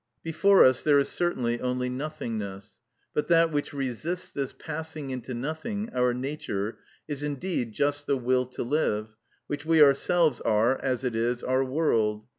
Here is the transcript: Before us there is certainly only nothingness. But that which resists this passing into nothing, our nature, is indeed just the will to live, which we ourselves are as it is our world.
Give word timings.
Before 0.23 0.65
us 0.65 0.81
there 0.81 0.97
is 0.97 1.09
certainly 1.09 1.59
only 1.61 1.87
nothingness. 1.87 2.81
But 3.13 3.27
that 3.27 3.51
which 3.51 3.71
resists 3.71 4.31
this 4.31 4.51
passing 4.51 5.11
into 5.11 5.35
nothing, 5.35 5.91
our 5.93 6.11
nature, 6.11 6.79
is 7.07 7.21
indeed 7.21 7.73
just 7.73 8.07
the 8.07 8.17
will 8.17 8.47
to 8.47 8.63
live, 8.63 9.09
which 9.45 9.63
we 9.63 9.79
ourselves 9.79 10.41
are 10.41 10.79
as 10.81 11.03
it 11.03 11.15
is 11.15 11.43
our 11.43 11.63
world. 11.63 12.25